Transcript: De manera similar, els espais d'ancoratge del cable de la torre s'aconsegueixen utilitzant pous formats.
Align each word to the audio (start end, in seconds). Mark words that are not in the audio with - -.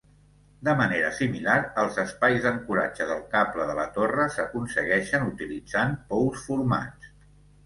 De 0.67 0.73
manera 0.77 1.09
similar, 1.17 1.57
els 1.83 1.99
espais 2.03 2.39
d'ancoratge 2.45 3.07
del 3.11 3.21
cable 3.35 3.69
de 3.73 3.77
la 3.81 3.85
torre 3.99 4.27
s'aconsegueixen 4.37 5.29
utilitzant 5.35 5.95
pous 6.15 6.49
formats. 6.49 7.13